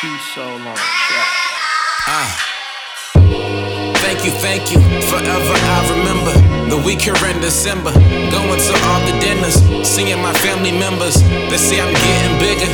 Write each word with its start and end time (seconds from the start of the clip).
Two 0.00 0.18
soul 0.34 0.60
on. 0.60 0.76
Ah. 2.04 2.28
Thank 4.04 4.26
you, 4.26 4.32
thank 4.44 4.70
you. 4.70 4.76
Forever 5.08 5.56
I 5.56 5.78
remember 5.96 6.36
the 6.68 6.76
week 6.84 7.00
here 7.00 7.16
in 7.24 7.40
December. 7.40 7.92
Going 8.28 8.60
to 8.60 8.74
all 8.92 9.00
the 9.08 9.16
dinners, 9.24 9.56
seeing 9.88 10.20
my 10.20 10.34
family 10.44 10.72
members. 10.72 11.16
They 11.48 11.56
say 11.56 11.80
I'm 11.80 11.94
getting 11.96 12.36
bigger. 12.36 12.68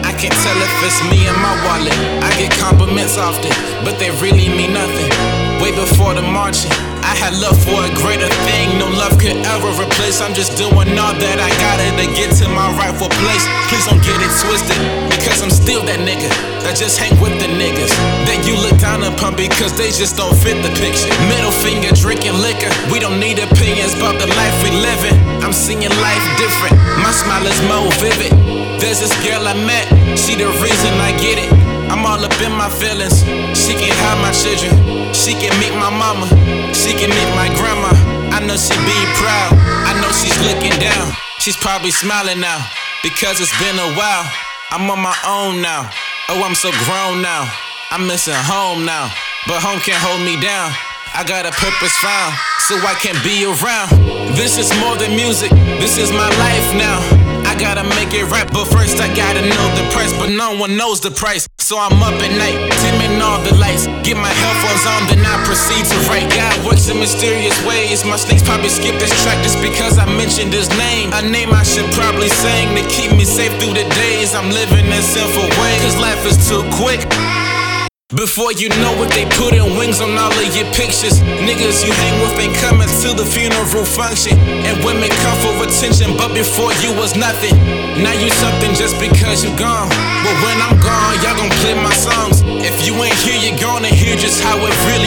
I 0.00 0.16
can't 0.16 0.32
tell 0.32 0.56
if 0.56 0.72
it's 0.80 0.96
me 1.12 1.28
and 1.28 1.36
my 1.44 1.52
wallet. 1.68 1.92
I 2.24 2.32
get 2.40 2.50
compliments 2.56 3.18
often, 3.18 3.52
but 3.84 3.98
they 4.00 4.08
really 4.24 4.48
mean 4.48 4.72
nothing. 4.72 5.12
Way 5.60 5.76
before 5.76 6.14
the 6.14 6.22
marching, 6.22 6.72
I 7.12 7.14
had 7.28 7.36
love 7.44 7.60
for 7.60 7.76
a 7.76 7.92
greater 8.00 8.32
thing. 8.48 8.80
No 8.80 8.88
love 8.88 9.20
could 9.20 9.36
ever 9.44 9.68
replace. 9.76 10.24
I'm 10.24 10.32
just 10.32 10.56
doing 10.56 10.96
all 10.96 11.12
that 11.12 11.38
I 11.44 11.50
gotta 11.60 11.84
to 12.00 12.08
get 12.16 12.32
to 12.40 12.48
my 12.48 12.72
rightful 12.72 13.12
place. 13.20 13.44
Please 13.68 13.84
don't 13.84 14.00
get 14.00 14.16
it 14.16 14.32
twisted, 14.40 14.80
because 15.12 15.44
I'm 15.44 15.52
still 15.52 15.84
that 15.84 16.00
nigga 16.00 16.32
that 16.64 16.72
just 16.72 16.96
hang 16.96 17.12
with 17.20 17.36
the 17.36 17.52
niggas 17.52 17.92
that 18.24 18.40
you 18.48 18.56
look 18.64 18.80
down 18.80 19.04
upon 19.04 19.36
because 19.36 19.76
they 19.76 19.92
just 19.92 20.16
don't 20.16 20.32
fit 20.32 20.64
the 20.64 20.72
picture. 20.80 21.12
Middle 21.28 21.52
finger 21.52 21.92
drinking 21.92 22.40
liquor. 22.40 22.72
We 22.88 22.96
don't 22.96 23.20
need 23.20 23.44
opinions 23.44 23.92
about 23.92 24.16
the 24.16 24.32
life 24.32 24.56
we 24.64 24.72
living. 24.72 25.20
I'm 25.44 25.52
seeing 25.52 25.92
life 26.00 26.24
different. 26.40 26.80
My 27.04 27.12
smile 27.12 27.44
is 27.44 27.60
more 27.68 27.92
vivid. 28.00 28.32
There's 28.80 29.04
this 29.04 29.12
girl 29.20 29.44
I 29.44 29.52
met. 29.52 29.84
She 30.16 30.32
the 30.32 30.48
reason 30.64 30.96
I 30.96 31.12
get 31.20 31.36
it. 31.36 31.52
I'm 31.92 32.08
all 32.08 32.24
up 32.24 32.40
in 32.40 32.56
my 32.56 32.72
feelings. 32.72 33.20
She 33.52 33.76
can 33.76 33.92
have 34.00 34.16
my 34.24 34.32
children. 34.32 35.01
She 35.22 35.38
can 35.38 35.54
meet 35.62 35.70
my 35.78 35.86
mama. 35.86 36.26
She 36.74 36.98
can 36.98 37.06
meet 37.06 37.30
my 37.38 37.46
grandma. 37.54 37.94
I 38.34 38.42
know 38.42 38.58
she 38.58 38.74
be 38.82 38.98
proud. 39.22 39.54
I 39.86 39.94
know 40.02 40.10
she's 40.10 40.34
looking 40.42 40.74
down. 40.82 41.14
She's 41.38 41.56
probably 41.56 41.92
smiling 41.92 42.40
now 42.40 42.58
because 43.06 43.38
it's 43.38 43.54
been 43.62 43.78
a 43.78 43.94
while. 43.94 44.26
I'm 44.74 44.90
on 44.90 44.98
my 44.98 45.14
own 45.22 45.62
now. 45.62 45.86
Oh, 46.26 46.42
I'm 46.42 46.56
so 46.58 46.74
grown 46.90 47.22
now. 47.22 47.46
I'm 47.94 48.04
missing 48.08 48.34
home 48.34 48.84
now. 48.84 49.14
But 49.46 49.62
home 49.62 49.78
can't 49.78 50.02
hold 50.02 50.26
me 50.26 50.42
down. 50.42 50.74
I 51.14 51.22
got 51.22 51.46
a 51.46 51.52
purpose 51.54 51.94
found, 52.02 52.34
so 52.66 52.74
I 52.82 52.98
can 52.98 53.14
be 53.22 53.46
around. 53.46 53.94
This 54.34 54.58
is 54.58 54.74
more 54.82 54.96
than 54.96 55.14
music. 55.14 55.50
This 55.78 55.98
is 55.98 56.10
my 56.10 56.30
life 56.42 56.68
now. 56.74 56.98
I 57.46 57.54
gotta 57.54 57.84
make 57.94 58.10
it 58.10 58.24
right, 58.26 58.50
but 58.50 58.64
first 58.64 58.98
I 58.98 59.06
gotta 59.14 59.42
know 59.46 59.64
the 59.78 59.86
price. 59.92 60.10
But 60.18 60.30
no 60.34 60.58
one 60.58 60.76
knows 60.76 61.00
the 61.00 61.12
price. 61.12 61.46
So 61.58 61.78
I'm 61.78 62.02
up 62.02 62.18
at 62.18 62.32
night, 62.34 62.58
dimming 62.82 63.20
all 63.22 63.38
the 63.44 63.54
lights. 63.54 63.91
Proceed 65.52 65.84
to 65.84 65.98
write. 66.08 66.28
God 66.32 66.56
works 66.64 66.88
in 66.88 66.98
mysterious 66.98 67.52
ways. 67.68 68.04
My 68.08 68.16
snakes 68.16 68.42
probably 68.42 68.70
skip 68.70 68.96
this 68.98 69.12
track 69.22 69.36
just 69.44 69.60
because 69.60 69.98
I 69.98 70.06
mentioned 70.16 70.52
his 70.52 70.68
name. 70.80 71.12
A 71.12 71.20
name 71.20 71.52
I 71.52 71.62
should 71.62 71.88
probably 71.92 72.28
sing 72.28 72.74
to 72.74 72.82
keep 72.88 73.12
me 73.12 73.24
safe 73.24 73.52
through 73.60 73.76
the 73.76 73.84
days. 73.92 74.34
I'm 74.34 74.48
living 74.48 74.86
in 74.86 75.02
sinful 75.02 75.48
ways, 75.60 75.80
cause 75.84 75.98
life 76.00 76.24
is 76.24 76.38
too 76.48 76.64
quick. 76.80 77.04
Before 78.12 78.52
you 78.52 78.68
know 78.84 78.92
it, 79.00 79.08
they 79.16 79.24
putting 79.40 79.64
wings 79.80 80.04
on 80.04 80.12
all 80.20 80.28
of 80.28 80.50
your 80.52 80.68
pictures. 80.76 81.16
Niggas 81.48 81.80
you 81.80 81.92
hang 81.96 82.20
with 82.20 82.36
ain't 82.44 82.52
coming 82.60 82.88
to 83.00 83.16
the 83.16 83.24
funeral 83.24 83.88
function. 83.88 84.36
And 84.68 84.76
women 84.84 85.08
come 85.24 85.36
for 85.40 85.56
attention, 85.64 86.12
but 86.20 86.28
before 86.36 86.76
you 86.84 86.92
was 86.92 87.16
nothing. 87.16 87.56
Now 88.04 88.12
you 88.12 88.28
something 88.36 88.76
just 88.76 89.00
because 89.00 89.40
you 89.40 89.48
gone. 89.56 89.88
But 90.28 90.36
when 90.44 90.60
I'm 90.60 90.76
gone, 90.84 91.24
y'all 91.24 91.40
gon' 91.40 91.48
play 91.64 91.72
my 91.72 91.92
songs. 91.96 92.44
If 92.60 92.84
you 92.84 92.92
ain't 93.00 93.16
here, 93.16 93.40
you're 93.40 93.56
gonna 93.56 93.88
hear 93.88 94.12
just 94.14 94.44
how 94.44 94.60
it 94.60 94.76
really. 94.84 95.01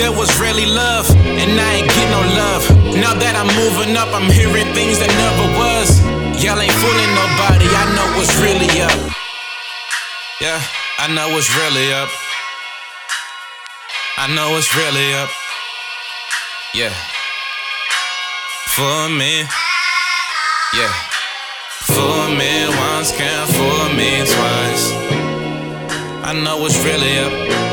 There 0.00 0.16
was 0.16 0.32
really 0.40 0.64
love, 0.64 1.04
and 1.12 1.60
I 1.60 1.70
ain't 1.76 1.90
get 1.92 2.08
no 2.08 2.24
love. 2.32 2.64
Now 2.96 3.12
that 3.12 3.36
I'm 3.36 3.52
moving 3.52 3.92
up, 4.00 4.08
I'm 4.16 4.32
hearing 4.32 4.64
things 4.72 4.96
that 4.96 5.12
never 5.12 5.46
was. 5.60 6.00
Y'all 6.40 6.56
ain't 6.56 6.72
fooling 6.80 7.12
nobody, 7.12 7.68
I 7.68 7.84
know 7.92 8.08
what's 8.16 8.32
really 8.40 8.72
up. 8.80 8.96
Yeah. 10.40 10.56
I 11.04 11.12
know 11.12 11.28
what's 11.36 11.52
really 11.54 11.92
up. 11.92 12.08
I 14.16 14.32
know 14.34 14.52
what's 14.52 14.72
really 14.74 15.12
up. 15.20 15.28
Yeah. 16.72 16.96
For 18.72 19.08
me. 19.12 19.44
Yeah. 20.72 20.92
For 21.92 22.20
me 22.40 22.72
once, 22.88 23.12
can't 23.12 23.50
for 23.52 23.92
me 23.92 24.24
twice. 24.24 24.84
I 26.24 26.32
know 26.42 26.56
what's 26.56 26.78
really 26.84 27.18
up 27.18 27.69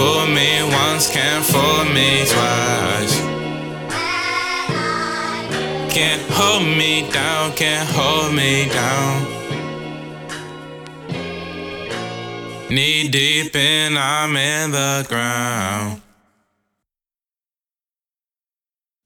fool 0.00 0.26
me 0.28 0.62
once, 0.62 1.10
can't 1.12 1.44
fool 1.44 1.84
me 1.96 2.10
twice. 2.32 3.14
Can't 5.96 6.24
hold 6.38 6.64
me 6.80 6.92
down, 7.10 7.52
can't 7.52 7.88
hold 7.96 8.32
me 8.40 8.52
down. 8.78 9.14
Knee 12.70 13.08
deep 13.08 13.54
and 13.54 13.98
I'm 13.98 14.34
in 14.36 14.70
the 14.70 15.04
ground. 15.10 16.00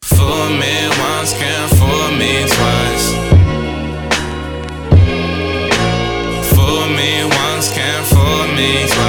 Fool 0.02 0.48
me 0.62 0.76
once, 1.06 1.32
can't 1.40 1.70
fool 1.78 2.08
me 2.20 2.34
twice. 2.54 3.06
Fool 6.50 6.86
me 6.98 7.12
once, 7.42 7.66
can't 7.76 8.06
fool 8.12 8.46
me 8.58 8.70
twice. 8.92 9.03